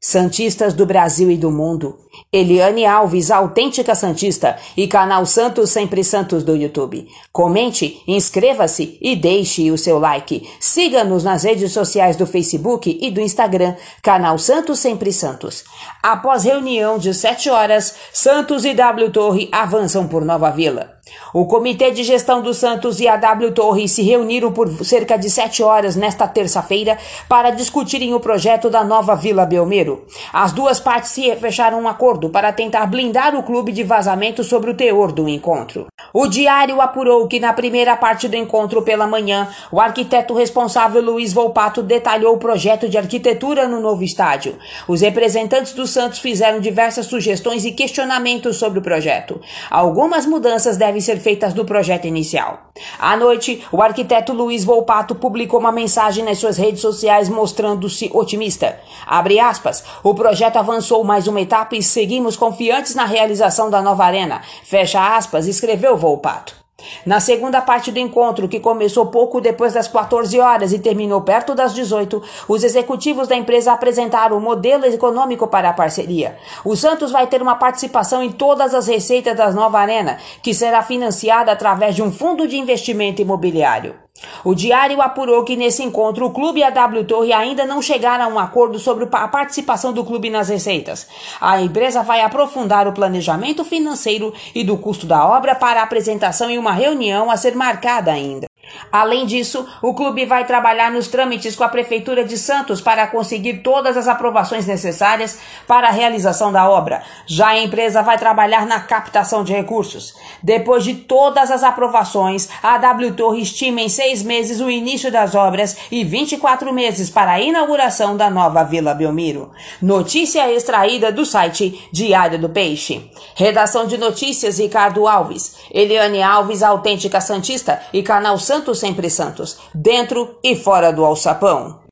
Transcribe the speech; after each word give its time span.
Santistas 0.00 0.74
do 0.74 0.86
Brasil 0.86 1.28
e 1.28 1.36
do 1.36 1.50
mundo, 1.50 1.98
Eliane 2.32 2.86
Alves, 2.86 3.32
autêntica 3.32 3.96
Santista, 3.96 4.56
e 4.76 4.86
canal 4.86 5.26
Santos 5.26 5.70
Sempre 5.70 6.04
Santos 6.04 6.44
do 6.44 6.54
YouTube. 6.54 7.08
Comente, 7.32 8.00
inscreva-se 8.06 8.96
e 9.02 9.16
deixe 9.16 9.72
o 9.72 9.76
seu 9.76 9.98
like. 9.98 10.48
Siga-nos 10.60 11.24
nas 11.24 11.42
redes 11.42 11.72
sociais 11.72 12.14
do 12.14 12.26
Facebook 12.26 12.96
e 13.02 13.10
do 13.10 13.20
Instagram, 13.20 13.74
canal 14.00 14.38
Santos 14.38 14.78
Sempre 14.78 15.12
Santos. 15.12 15.64
Após 16.00 16.44
reunião 16.44 16.96
de 16.96 17.12
7 17.12 17.50
horas, 17.50 17.92
Santos 18.12 18.64
e 18.64 18.74
W 18.74 19.10
Torre 19.10 19.48
avançam 19.50 20.06
por 20.06 20.24
Nova 20.24 20.50
Vila. 20.50 20.97
O 21.32 21.46
Comitê 21.46 21.90
de 21.90 22.02
Gestão 22.02 22.40
do 22.40 22.54
Santos 22.54 23.00
e 23.00 23.08
a 23.08 23.16
W 23.16 23.52
Torre 23.52 23.88
se 23.88 24.02
reuniram 24.02 24.52
por 24.52 24.68
cerca 24.84 25.16
de 25.16 25.28
sete 25.28 25.62
horas 25.62 25.96
nesta 25.96 26.26
terça-feira 26.26 26.98
para 27.28 27.50
discutirem 27.50 28.14
o 28.14 28.20
projeto 28.20 28.70
da 28.70 28.84
nova 28.84 29.14
Vila 29.14 29.44
Belmiro. 29.44 30.04
As 30.32 30.52
duas 30.52 30.80
partes 30.80 31.10
se 31.10 31.34
fecharam 31.36 31.82
um 31.82 31.88
acordo 31.88 32.30
para 32.30 32.52
tentar 32.52 32.86
blindar 32.86 33.34
o 33.34 33.42
clube 33.42 33.72
de 33.72 33.82
vazamento 33.82 34.42
sobre 34.42 34.70
o 34.70 34.74
teor 34.74 35.12
do 35.12 35.28
encontro. 35.28 35.86
O 36.12 36.26
diário 36.26 36.80
apurou 36.80 37.28
que 37.28 37.38
na 37.38 37.52
primeira 37.52 37.96
parte 37.96 38.28
do 38.28 38.36
encontro 38.36 38.80
pela 38.82 39.06
manhã, 39.06 39.48
o 39.70 39.78
arquiteto 39.78 40.32
responsável 40.32 41.02
Luiz 41.02 41.32
Volpato 41.32 41.82
detalhou 41.82 42.34
o 42.34 42.38
projeto 42.38 42.88
de 42.88 42.96
arquitetura 42.96 43.68
no 43.68 43.80
novo 43.80 44.02
estádio. 44.02 44.56
Os 44.86 45.02
representantes 45.02 45.72
do 45.72 45.86
Santos 45.86 46.18
fizeram 46.18 46.60
diversas 46.60 47.06
sugestões 47.06 47.64
e 47.64 47.72
questionamentos 47.72 48.56
sobre 48.56 48.78
o 48.78 48.82
projeto. 48.82 49.40
Algumas 49.70 50.24
mudanças 50.24 50.76
devem 50.76 50.97
devem 50.98 51.00
ser 51.00 51.18
feitas 51.18 51.54
do 51.54 51.64
projeto 51.64 52.06
inicial. 52.06 52.70
À 52.98 53.16
noite, 53.16 53.64
o 53.72 53.80
arquiteto 53.80 54.32
Luiz 54.32 54.64
Volpato 54.64 55.14
publicou 55.14 55.58
uma 55.58 55.72
mensagem 55.72 56.24
nas 56.24 56.38
suas 56.38 56.56
redes 56.56 56.80
sociais 56.80 57.28
mostrando-se 57.28 58.10
otimista. 58.12 58.78
Abre 59.06 59.38
aspas, 59.38 59.84
o 60.02 60.14
projeto 60.14 60.56
avançou 60.56 61.02
mais 61.04 61.26
uma 61.26 61.40
etapa 61.40 61.76
e 61.76 61.82
seguimos 61.82 62.36
confiantes 62.36 62.94
na 62.94 63.04
realização 63.04 63.70
da 63.70 63.80
nova 63.80 64.04
arena. 64.04 64.42
Fecha 64.64 65.16
aspas, 65.16 65.46
escreveu 65.46 65.96
Volpato. 65.96 66.57
Na 67.04 67.20
segunda 67.20 67.60
parte 67.60 67.90
do 67.90 67.98
encontro, 67.98 68.48
que 68.48 68.60
começou 68.60 69.06
pouco 69.06 69.40
depois 69.40 69.72
das 69.72 69.88
14 69.88 70.38
horas 70.38 70.72
e 70.72 70.78
terminou 70.78 71.22
perto 71.22 71.54
das 71.54 71.74
18, 71.74 72.22
os 72.48 72.62
executivos 72.62 73.26
da 73.26 73.34
empresa 73.34 73.72
apresentaram 73.72 74.36
o 74.36 74.40
modelo 74.40 74.84
econômico 74.84 75.46
para 75.46 75.70
a 75.70 75.72
parceria. 75.72 76.36
O 76.64 76.76
Santos 76.76 77.10
vai 77.10 77.26
ter 77.26 77.42
uma 77.42 77.56
participação 77.56 78.22
em 78.22 78.30
todas 78.30 78.74
as 78.74 78.86
receitas 78.86 79.36
da 79.36 79.50
nova 79.50 79.78
arena, 79.78 80.18
que 80.42 80.54
será 80.54 80.82
financiada 80.82 81.50
através 81.50 81.94
de 81.94 82.02
um 82.02 82.12
fundo 82.12 82.46
de 82.46 82.58
investimento 82.58 83.22
imobiliário. 83.22 84.07
O 84.44 84.54
diário 84.54 85.00
apurou 85.00 85.44
que 85.44 85.56
nesse 85.56 85.82
encontro 85.82 86.26
o 86.26 86.30
clube 86.30 86.60
e 86.60 86.62
a 86.62 86.70
W 86.70 87.04
Torre 87.04 87.32
ainda 87.32 87.64
não 87.64 87.80
chegaram 87.80 88.24
a 88.24 88.28
um 88.28 88.38
acordo 88.38 88.78
sobre 88.78 89.08
a 89.10 89.28
participação 89.28 89.92
do 89.92 90.04
clube 90.04 90.30
nas 90.30 90.48
receitas. 90.48 91.06
A 91.40 91.60
empresa 91.60 92.02
vai 92.02 92.20
aprofundar 92.20 92.88
o 92.88 92.92
planejamento 92.92 93.64
financeiro 93.64 94.32
e 94.54 94.64
do 94.64 94.76
custo 94.76 95.06
da 95.06 95.26
obra 95.26 95.54
para 95.54 95.82
apresentação 95.82 96.50
em 96.50 96.58
uma 96.58 96.72
reunião 96.72 97.30
a 97.30 97.36
ser 97.36 97.54
marcada 97.54 98.10
ainda. 98.12 98.47
Além 98.92 99.26
disso, 99.26 99.66
o 99.82 99.94
clube 99.94 100.24
vai 100.24 100.44
trabalhar 100.44 100.90
nos 100.90 101.08
trâmites 101.08 101.54
com 101.54 101.64
a 101.64 101.68
Prefeitura 101.68 102.24
de 102.24 102.36
Santos 102.36 102.80
para 102.80 103.06
conseguir 103.06 103.58
todas 103.58 103.96
as 103.96 104.08
aprovações 104.08 104.66
necessárias 104.66 105.38
para 105.66 105.88
a 105.88 105.92
realização 105.92 106.52
da 106.52 106.68
obra. 106.68 107.02
Já 107.26 107.48
a 107.48 107.58
empresa 107.58 108.02
vai 108.02 108.18
trabalhar 108.18 108.66
na 108.66 108.80
captação 108.80 109.42
de 109.44 109.52
recursos. 109.52 110.14
Depois 110.42 110.84
de 110.84 110.94
todas 110.94 111.50
as 111.50 111.62
aprovações, 111.62 112.48
a 112.62 112.78
W 112.78 113.14
Torre 113.14 113.42
estima 113.42 113.80
em 113.80 113.88
seis 113.88 114.22
meses 114.22 114.60
o 114.60 114.70
início 114.70 115.10
das 115.10 115.34
obras 115.34 115.76
e 115.90 116.04
24 116.04 116.72
meses 116.72 117.10
para 117.10 117.32
a 117.32 117.40
inauguração 117.40 118.16
da 118.16 118.30
nova 118.30 118.64
Vila 118.64 118.94
Belmiro. 118.94 119.50
Notícia 119.80 120.50
extraída 120.52 121.10
do 121.10 121.24
site 121.24 121.88
Diário 121.92 122.38
do 122.38 122.48
Peixe. 122.48 123.10
Redação 123.34 123.86
de 123.86 123.98
notícias 123.98 124.58
Ricardo 124.58 125.06
Alves, 125.06 125.56
Eliane 125.72 126.22
Alves, 126.22 126.62
autêntica 126.62 127.20
Santista 127.20 127.80
e 127.92 128.02
canal 128.02 128.38
Santos 128.38 128.57
Santos 128.58 128.80
sempre 128.80 129.08
santos, 129.08 129.56
dentro 129.72 130.36
e 130.42 130.56
fora 130.56 130.92
do 130.92 131.04
alçapão. 131.04 131.78